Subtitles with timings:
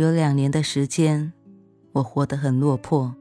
[0.00, 1.30] 有两年的时间，
[1.92, 3.14] 我活得很落魄，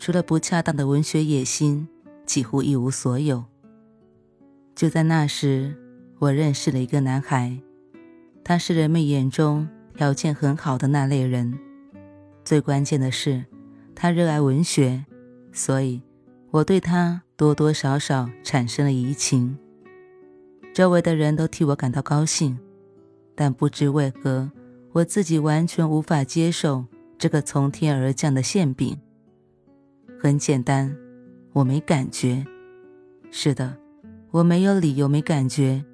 [0.00, 1.86] 除了不恰当的文学野心，
[2.26, 3.44] 几乎一无所有。
[4.74, 5.76] 就在那时，
[6.18, 7.56] 我认识了一个男孩，
[8.42, 11.56] 他是人们眼中条件很好的那类人。
[12.44, 13.44] 最关键的是，
[13.94, 15.04] 他热爱文学，
[15.52, 16.02] 所以
[16.50, 19.56] 我对他多多少少产生了移情。
[20.74, 22.58] 周围的人都替我感到高兴，
[23.36, 24.50] 但不知为何。
[24.96, 26.86] 我自己完全无法接受
[27.18, 28.98] 这个从天而降的馅饼。
[30.18, 30.96] 很简单，
[31.52, 32.42] 我没感觉。
[33.30, 33.76] 是的，
[34.30, 35.84] 我没有理由没感觉。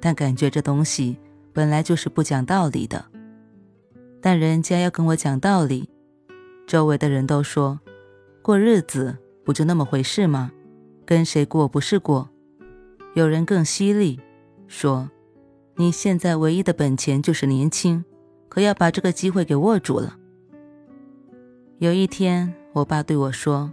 [0.00, 1.18] 但感觉这东西
[1.52, 3.04] 本来就是不讲道理的。
[4.20, 5.90] 但人家要跟我讲道理，
[6.64, 7.80] 周围的人都说，
[8.40, 10.52] 过日子不就那么回事吗？
[11.04, 12.30] 跟谁过不是过？
[13.14, 14.20] 有人更犀利，
[14.68, 15.10] 说，
[15.74, 18.04] 你现在唯一的本钱就是年轻。
[18.54, 20.16] 可要把这个机会给握住了。
[21.78, 23.72] 有一天，我爸对我说：“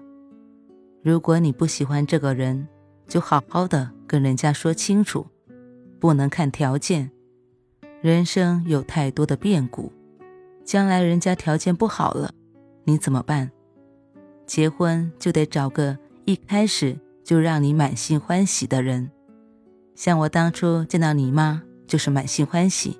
[1.03, 2.67] 如果你不喜欢这个人，
[3.07, 5.27] 就好好的跟人家说清楚，
[5.99, 7.11] 不能看条件。
[8.01, 9.93] 人生有太多的变故，
[10.65, 12.33] 将来人家条件不好了，
[12.83, 13.51] 你怎么办？
[14.47, 19.11] 结婚就得找个一开始就让你满心欢喜的人。
[19.93, 22.99] 像我当初见到你妈，就是满心欢喜。”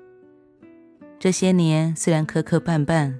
[1.22, 3.14] 这些年虽然磕磕绊绊，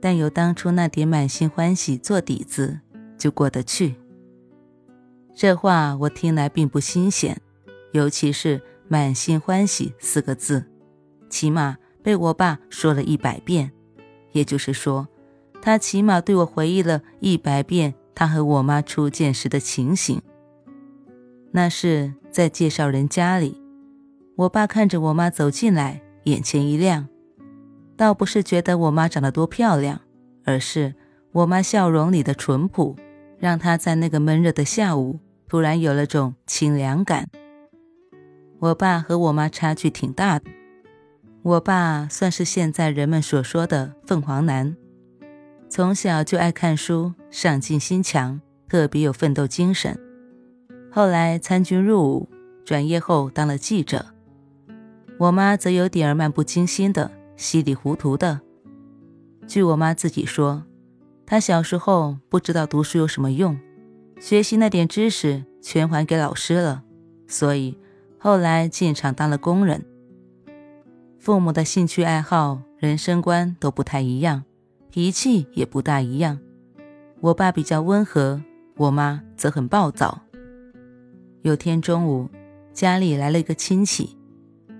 [0.00, 2.80] 但有当初那点满心欢喜做底子，
[3.18, 3.96] 就过得去。
[5.34, 7.38] 这话我听来并不新鲜，
[7.92, 10.64] 尤其是“满心欢喜”四个字，
[11.28, 13.70] 起码被我爸说了一百遍。
[14.32, 15.06] 也就是说，
[15.60, 20.22] 他起码对我回忆了一百遍他和我妈初见时的情形。
[21.52, 23.60] 那是在介绍人家里，
[24.36, 26.00] 我爸看着我妈走进来。
[26.24, 27.08] 眼前一亮，
[27.96, 30.00] 倒不是觉得我妈长得多漂亮，
[30.44, 30.94] 而是
[31.32, 32.96] 我妈笑容里的淳朴，
[33.38, 37.28] 让她在那个闷热的下午突然有了种清凉感。
[38.58, 40.44] 我爸和我妈差距挺大的，
[41.42, 44.76] 我爸算是现在人们所说的凤凰男，
[45.70, 49.98] 从小就爱看书，上进心强，特别有奋斗精神。
[50.92, 52.28] 后来参军入伍，
[52.64, 54.04] 转业后当了记者。
[55.20, 58.40] 我妈则有点儿漫不经心的、稀里糊涂的。
[59.46, 60.64] 据我妈自己说，
[61.26, 63.60] 她小时候不知道读书有什么用，
[64.18, 66.84] 学习那点知识全还给老师了，
[67.26, 67.76] 所以
[68.18, 69.84] 后来进厂当了工人。
[71.18, 74.44] 父母的兴趣爱好、人生观都不太一样，
[74.88, 76.38] 脾气也不大一样。
[77.20, 78.42] 我爸比较温和，
[78.78, 80.22] 我妈则很暴躁。
[81.42, 82.30] 有天中午，
[82.72, 84.16] 家里来了一个亲戚。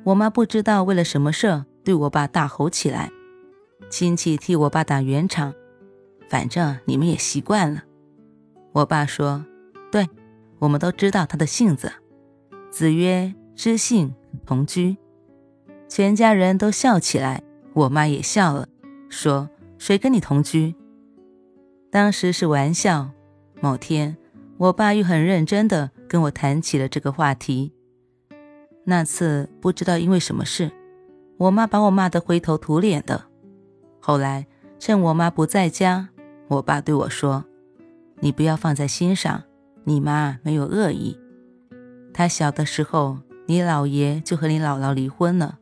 [0.05, 3.11] 我妈不知道为了什么事对我爸大吼起来，
[3.91, 5.53] 亲戚替我爸打圆场，
[6.28, 7.84] 反正你们也习惯了。
[8.72, 9.44] 我爸说
[9.93, 10.09] ：“对，
[10.59, 11.93] 我们都知道他的性子。”
[12.71, 14.15] 子曰：“知性
[14.47, 14.97] 同居。”
[15.89, 17.43] 全家人都笑起来，
[17.75, 18.69] 我妈也笑了，
[19.09, 20.75] 说：“谁跟你同居？”
[21.91, 23.10] 当时是玩笑。
[23.60, 24.16] 某天，
[24.56, 27.75] 我爸又很认真地跟我谈起了这个话题。
[28.84, 30.70] 那次不知道因为什么事，
[31.36, 33.26] 我妈把我骂得灰头土脸的。
[34.00, 34.46] 后来
[34.78, 36.08] 趁我妈不在家，
[36.48, 37.44] 我爸对我说
[38.20, 39.44] ：“你不要放在心上，
[39.84, 41.18] 你妈没有恶意。
[42.12, 45.58] 她小的时候，你姥爷就和你姥姥离婚了，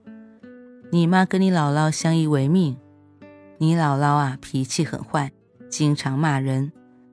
[0.90, 2.76] 你妈跟你姥姥相依为命。
[3.59, 5.32] 你姥姥啊脾气很坏，
[5.68, 6.71] 经常骂人，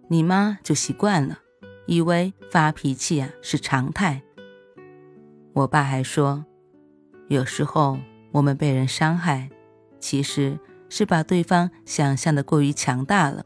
[0.07, 1.39] 你妈就习惯了，
[1.87, 4.21] 以为发脾气啊是常态。”
[5.55, 6.43] 我爸还说，
[7.29, 7.97] 有时候
[8.33, 9.49] 我们被人伤害，
[10.01, 10.59] 其实
[10.89, 13.45] 是把对方想象的过于强大了。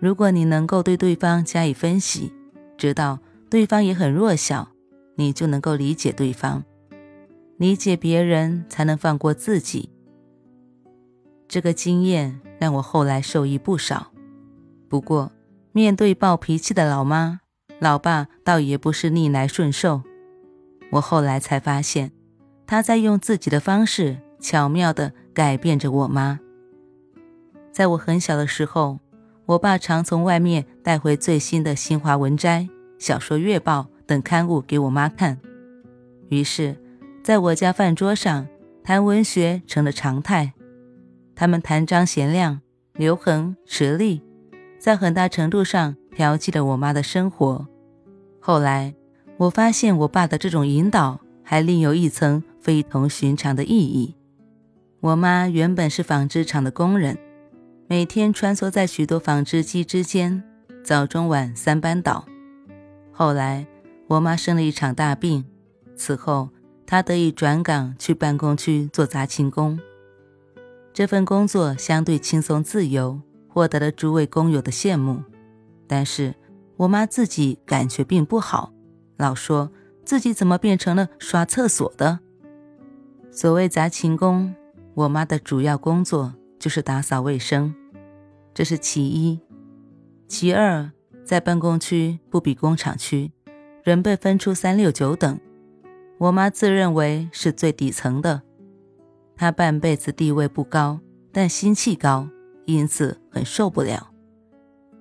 [0.00, 2.32] 如果你能够对对方加以分析，
[2.78, 3.18] 知道
[3.50, 4.70] 对方也很弱小，
[5.16, 6.64] 你就能够理解对方，
[7.58, 9.90] 理解别人才能放过自己。
[11.46, 14.10] 这个经验让我后来受益不少。
[14.88, 15.30] 不过，
[15.72, 17.40] 面对暴脾气的老妈，
[17.78, 20.00] 老爸倒也不是逆来顺受。
[20.92, 22.12] 我后来才发现，
[22.66, 26.38] 他在用自己的方式巧妙地改变着我妈，
[27.72, 28.98] 在我很小的时候，
[29.46, 32.60] 我爸常从外面带回最新的《新华文摘》
[32.98, 35.38] 《小说月报》等刊物给我妈看，
[36.28, 36.76] 于是，
[37.24, 38.46] 在我家饭桌上
[38.84, 40.52] 谈文学成了常态。
[41.34, 42.60] 他们谈张贤亮、
[42.92, 44.20] 刘恒、池莉，
[44.78, 47.66] 在很大程度上调剂了我妈的生活。
[48.38, 48.94] 后来，
[49.42, 54.14] 我发现我爸的这种引导还另有一层非同寻常的意义。
[55.00, 57.18] 我妈原本是纺织厂的工人。
[57.88, 60.44] 每天穿梭在许多纺织机之间，
[60.84, 62.24] 早中晚三班倒。
[63.10, 63.66] 后来，
[64.06, 65.44] 我妈生了一场大病，
[65.96, 66.50] 此后
[66.86, 69.76] 她得以转岗去办公区做杂勤工。
[70.92, 75.20] 这份工作相对轻松自由，获得了诸位工友的羡慕。
[75.88, 76.32] 但是，
[76.76, 78.72] 我妈自己感觉并不好，
[79.16, 79.70] 老说
[80.04, 82.20] 自己怎么变成了刷厕所的。
[83.30, 84.54] 所谓杂勤工，
[84.94, 87.74] 我妈的主要工作就是打扫卫生。
[88.52, 89.40] 这是其一，
[90.28, 90.90] 其二，
[91.24, 93.32] 在办公区不比工厂区，
[93.82, 95.40] 人被分出三六九等。
[96.18, 98.42] 我妈自认为是最底层的，
[99.34, 101.00] 她半辈子地位不高，
[101.32, 102.28] 但心气高，
[102.66, 104.10] 因此很受不了。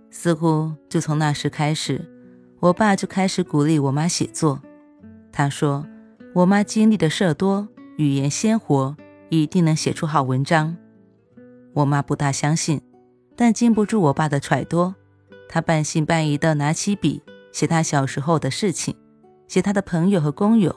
[0.09, 2.10] 似乎就从那时开始，
[2.61, 4.61] 我爸就开始鼓励我妈写作。
[5.31, 5.87] 他说，
[6.35, 7.67] 我妈经历的事多，
[7.97, 8.95] 语言鲜活，
[9.29, 10.77] 一定能写出好文章。
[11.73, 12.79] 我妈不大相信。
[13.35, 14.93] 但经不住我爸的揣度，
[15.49, 18.95] 他半信半疑地拿起笔写他小时候的事情，
[19.47, 20.75] 写他的朋友和工友。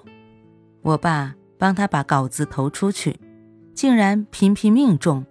[0.80, 3.20] 我爸帮他把稿子投出去，
[3.74, 5.26] 竟然频频命中。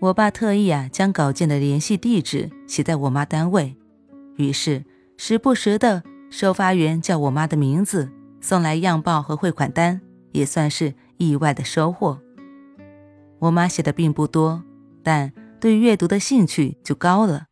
[0.00, 3.76] 我爸特意啊将稿件的联系地址写在我妈单位，
[4.36, 4.82] 于是
[5.24, 8.10] 时不时的收发员叫我妈的名字，
[8.40, 10.00] 送来样报和汇款单，
[10.32, 12.20] 也算是意外的收获。
[13.38, 14.64] 我妈写的并不多，
[15.04, 15.32] 但。
[15.60, 17.46] 对阅读的兴趣就高了，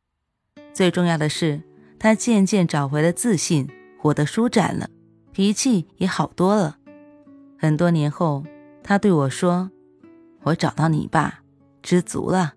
[0.75, 1.62] 最重要的是，
[1.96, 3.69] 他渐渐找回了自信，
[4.00, 4.88] 活得舒展了，
[5.31, 6.78] 脾气也好多了。
[7.56, 8.43] 很多年后，
[8.82, 9.70] 他对我说
[10.43, 11.43] ：“我找到你爸，
[11.84, 12.55] 知足了。”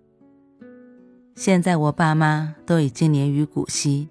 [1.36, 4.08] 现在我爸妈都已经年逾古稀，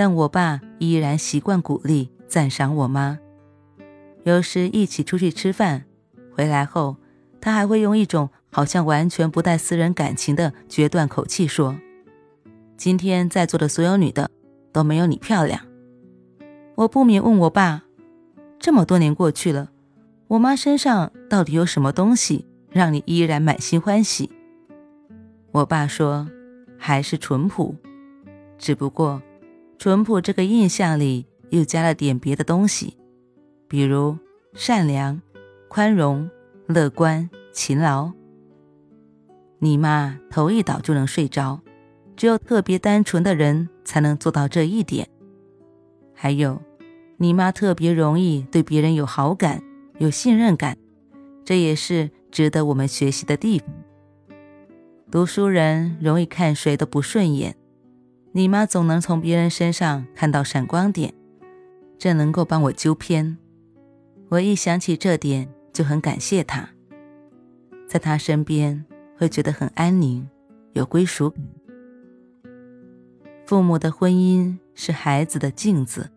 [0.00, 3.18] 但我爸依然习惯鼓励、赞赏我妈。
[4.22, 5.84] 有时一起出去吃饭，
[6.34, 6.96] 回来后，
[7.38, 8.30] 他还会用一种。
[8.50, 11.78] 好像完全不带私人感情的决断口气说
[12.78, 14.30] ：“今天在座的所有女的
[14.72, 15.60] 都没有你漂亮。”
[16.76, 17.82] 我不免问我爸
[18.58, 19.70] ：“这么多年过去了，
[20.28, 24.30] 我妈身上到底有什么东西让你依然满心欢喜？”
[25.52, 26.26] 我爸说
[26.78, 27.76] ：“还是淳朴，
[28.56, 29.20] 只不过
[29.80, 32.98] 淳朴这个印象里又加了点别的东西，
[33.66, 34.14] 比如
[34.52, 35.22] 善良、
[35.70, 36.28] 宽容、
[36.66, 38.12] 乐观、勤劳。”
[39.58, 41.62] 你妈头一倒就能睡着，
[42.14, 45.08] 只有特别单纯的人才能做到这一点。
[46.14, 46.60] 还有，
[47.16, 49.62] 你妈特别容易对别人有好感、
[49.96, 50.76] 有信任感，
[51.42, 53.66] 这也是值得我们学习的地方。
[55.10, 57.56] 读书人容易看谁都不顺眼，
[58.32, 61.14] 你妈总能从别人身上看到闪光点，
[61.98, 63.36] 这能够帮我纠偏。
[64.28, 66.68] 我一想起这点，就很感谢她，
[67.88, 68.84] 在她身边。
[69.20, 70.26] 会觉得很安宁，
[70.72, 71.42] 有归属感。
[73.44, 76.08] 父母的婚姻是孩子的镜子。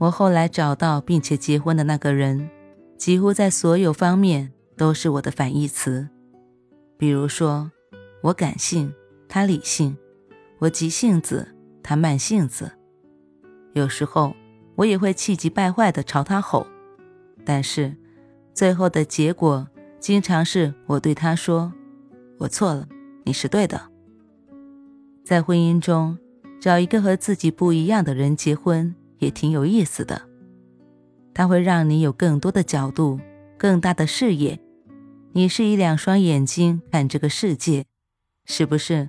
[0.00, 2.50] 我后来找到并且结婚的那个人，
[2.96, 6.08] 几乎在所有方面都是我的反义词。
[6.98, 7.70] 比如说，
[8.20, 8.92] 我感性，
[9.28, 9.94] 他理性；
[10.62, 11.48] 我急性子，
[11.82, 12.70] 他慢性子。
[13.72, 14.32] 有时候
[14.76, 16.64] 我也会气急败坏地朝他吼，
[17.44, 17.96] 但是
[18.54, 19.66] 最后的结果
[19.98, 21.72] 经常是我对他说。
[22.38, 22.88] 我错了，
[23.24, 23.90] 你是对的。
[25.24, 26.16] 在婚姻中，
[26.60, 30.22] 找一个和自己不一样的人结婚也挺有意思的。
[31.34, 33.18] 他会让你有更多的角度、
[33.58, 34.60] 更大的视野。
[35.32, 37.86] 你是以两双眼睛看这个世界，
[38.44, 39.08] 是不是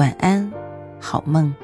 [0.00, 0.50] 晚安，
[0.98, 1.54] 好梦。